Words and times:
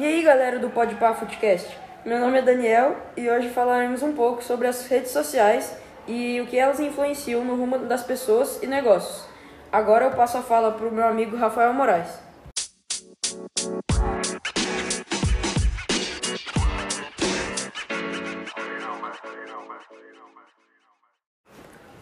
E 0.00 0.04
aí, 0.06 0.22
galera 0.22 0.58
do 0.58 0.70
Podpah 0.70 1.12
Footcast? 1.12 1.76
Meu 2.06 2.18
nome 2.18 2.38
é 2.38 2.40
Daniel 2.40 2.96
e 3.14 3.28
hoje 3.28 3.50
falaremos 3.50 4.02
um 4.02 4.14
pouco 4.14 4.42
sobre 4.42 4.66
as 4.66 4.86
redes 4.86 5.10
sociais 5.10 5.76
e 6.08 6.40
o 6.40 6.46
que 6.46 6.56
elas 6.56 6.80
influenciam 6.80 7.44
no 7.44 7.54
rumo 7.54 7.80
das 7.80 8.02
pessoas 8.02 8.62
e 8.62 8.66
negócios. 8.66 9.28
Agora 9.70 10.06
eu 10.06 10.12
passo 10.12 10.38
a 10.38 10.40
fala 10.40 10.72
para 10.72 10.88
o 10.88 10.90
meu 10.90 11.04
amigo 11.04 11.36
Rafael 11.36 11.74
Moraes. 11.74 12.18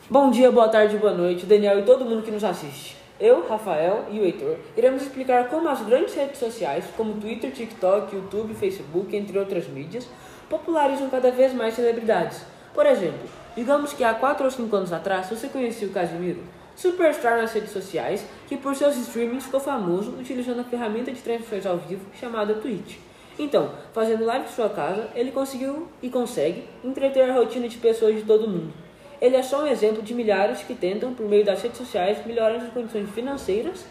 Bom 0.09 0.31
dia, 0.31 0.53
boa 0.53 0.69
tarde, 0.69 0.97
boa 0.99 1.15
noite, 1.15 1.47
Daniel 1.47 1.81
e 1.81 1.83
todo 1.83 2.05
mundo 2.05 2.23
que 2.23 2.31
nos 2.31 2.45
assiste. 2.45 2.97
Eu, 3.21 3.49
Rafael 3.49 4.07
e 4.13 4.21
o 4.21 4.25
Heitor 4.25 4.57
iremos 4.77 5.03
explicar 5.03 5.49
como 5.49 5.69
as 5.69 5.81
grandes 5.81 6.15
redes 6.15 6.39
sociais, 6.39 6.85
como 6.97 7.21
Twitter, 7.21 7.51
TikTok, 7.51 8.15
YouTube, 8.15 8.55
Facebook, 8.55 9.17
entre 9.17 9.37
outras 9.37 9.67
mídias, 9.67 10.07
popularizam 10.49 11.11
cada 11.11 11.33
vez 11.33 11.53
mais 11.53 11.75
celebridades. 11.75 12.43
Por 12.73 12.87
exemplo, 12.87 13.29
digamos 13.57 13.93
que 13.93 14.05
há 14.05 14.15
4 14.15 14.45
ou 14.45 14.51
5 14.51 14.77
anos 14.77 14.93
atrás 14.93 15.29
você 15.29 15.49
conhecia 15.49 15.89
o 15.89 15.91
Casimiro, 15.91 16.45
superstar 16.77 17.39
nas 17.39 17.53
redes 17.53 17.73
sociais, 17.73 18.25
que 18.47 18.57
por 18.57 18.77
seus 18.77 18.97
streamings 18.97 19.47
ficou 19.47 19.59
famoso 19.59 20.13
utilizando 20.13 20.61
a 20.61 20.65
ferramenta 20.65 21.11
de 21.11 21.21
transmissões 21.21 21.67
ao 21.67 21.77
vivo 21.77 22.07
chamada 22.15 22.55
Twitch. 22.55 22.99
Então, 23.37 23.73
fazendo 23.93 24.25
live 24.25 24.45
em 24.45 24.53
sua 24.53 24.69
casa, 24.69 25.09
ele 25.17 25.33
conseguiu 25.33 25.89
e 26.01 26.09
consegue 26.09 26.65
entreter 26.85 27.29
a 27.29 27.35
rotina 27.35 27.69
de 27.69 27.79
pessoas 27.79 28.15
de 28.15 28.23
todo 28.23 28.49
mundo. 28.49 28.73
Ele 29.21 29.37
é 29.37 29.43
só 29.43 29.65
um 29.65 29.67
exemplo 29.67 30.03
de 30.03 30.15
milhares 30.15 30.63
que 30.63 30.75
tentam, 30.75 31.13
por 31.13 31.27
meio 31.27 31.45
das 31.45 31.61
redes 31.61 31.79
sociais, 31.79 32.25
melhorar 32.25 32.57
as 32.57 32.73
condições 32.73 33.11
financeiras, 33.11 33.85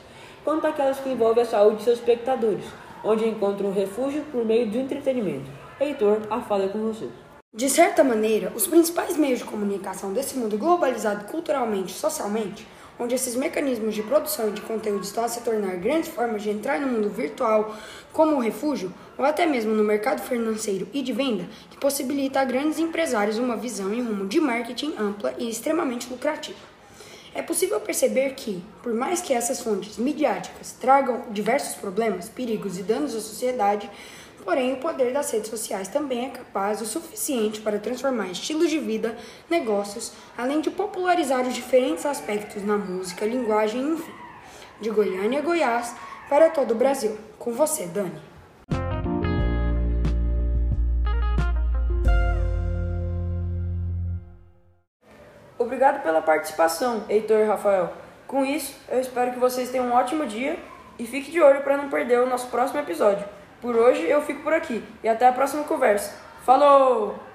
quanto 0.44 0.66
aquelas 0.66 1.00
que 1.00 1.10
envolvem 1.10 1.44
a 1.44 1.46
saúde 1.46 1.78
de 1.78 1.84
seus 1.84 2.00
espectadores, 2.00 2.66
onde 3.04 3.28
encontram 3.28 3.72
refúgio 3.72 4.24
por 4.32 4.46
meio 4.46 4.68
do 4.68 4.78
entretenimento. 4.78 5.50
Heitor, 5.80 6.22
a 6.30 6.40
fala 6.40 6.66
é 6.66 6.68
com 6.70 6.80
você. 6.80 7.10
De 7.54 7.70
certa 7.70 8.04
maneira, 8.04 8.54
os 8.56 8.68
principais 8.68 9.18
meios 9.18 9.40
de 9.40 9.46
comunicação 9.46 10.14
desse 10.14 10.38
mundo 10.38 10.58
globalizado 10.58 11.26
culturalmente 11.26 11.92
e 11.92 11.98
socialmente, 11.98 12.66
onde 13.00 13.16
esses 13.16 13.36
mecanismos 13.36 13.94
de 13.94 14.04
produção 14.04 14.50
e 14.50 14.52
de 14.52 14.62
conteúdo 14.62 15.04
estão 15.04 15.24
a 15.24 15.28
se 15.28 15.42
tornar 15.42 15.76
grandes 15.78 16.10
formas 16.10 16.42
de 16.42 16.50
entrar 16.50 16.80
no 16.80 16.88
mundo 16.88 17.10
virtual 17.10 17.76
como 18.12 18.40
refúgio, 18.40 18.94
ou 19.18 19.26
até 19.26 19.46
mesmo 19.46 19.74
no 19.74 19.84
mercado 19.84 20.22
financeiro 20.22 20.88
e 20.94 21.02
de 21.02 21.14
venda, 21.14 21.48
que 21.70 21.78
possibilita 21.78 22.40
a 22.40 22.46
grandes 22.46 22.80
empresários 22.80 23.38
uma 23.38 23.56
visão 23.56 23.94
em 23.94 24.02
rumo 24.02 24.28
de 24.28 24.40
marketing 24.40 24.96
ampla 24.98 25.34
e 25.38 25.50
extremamente 25.50 26.10
lucrativa. 26.10 26.58
É 27.36 27.42
possível 27.44 27.80
perceber 27.80 28.34
que, 28.34 28.64
por 28.82 28.94
mais 28.94 29.22
que 29.22 29.32
essas 29.32 29.62
fontes 29.62 29.98
midiáticas 29.98 30.72
tragam 30.72 31.26
diversos 31.30 31.76
problemas, 31.76 32.28
perigos 32.28 32.80
e 32.80 32.84
danos 32.84 33.14
à 33.14 33.20
sociedade, 33.20 33.90
Porém, 34.48 34.72
o 34.72 34.78
poder 34.78 35.12
das 35.12 35.30
redes 35.30 35.50
sociais 35.50 35.90
também 35.90 36.28
é 36.28 36.30
capaz 36.30 36.80
o 36.80 36.86
suficiente 36.86 37.60
para 37.60 37.80
transformar 37.80 38.28
estilos 38.28 38.70
de 38.70 38.80
vida, 38.80 39.14
negócios, 39.50 40.14
além 40.38 40.62
de 40.62 40.72
popularizar 40.72 41.46
os 41.46 41.54
diferentes 41.54 42.06
aspectos 42.06 42.64
na 42.64 42.78
música, 42.78 43.26
linguagem, 43.26 43.82
enfim. 43.82 44.14
De 44.80 44.90
Goiânia 44.90 45.40
a 45.40 45.42
Goiás, 45.42 45.94
para 46.30 46.50
todo 46.50 46.72
o 46.72 46.76
Brasil. 46.76 47.18
Com 47.38 47.52
você, 47.52 47.88
Dani. 47.88 48.22
Obrigado 55.60 56.02
pela 56.04 56.22
participação, 56.22 57.04
Heitor 57.10 57.42
e 57.42 57.44
Rafael. 57.44 57.92
Com 58.26 58.46
isso, 58.46 58.74
eu 58.88 59.02
espero 59.02 59.34
que 59.34 59.40
vocês 59.40 59.70
tenham 59.70 59.88
um 59.88 59.94
ótimo 59.94 60.26
dia 60.26 60.58
e 60.98 61.06
fique 61.06 61.32
de 61.32 61.42
olho 61.42 61.64
para 61.64 61.76
não 61.76 61.90
perder 61.90 62.22
o 62.22 62.30
nosso 62.30 62.48
próximo 62.48 62.80
episódio. 62.80 63.36
Por 63.62 63.76
hoje 63.76 64.04
eu 64.04 64.22
fico 64.22 64.44
por 64.44 64.54
aqui 64.54 64.84
e 65.04 65.10
até 65.10 65.28
a 65.28 65.34
próxima 65.34 65.64
conversa. 65.64 66.16
Falou! 66.44 67.27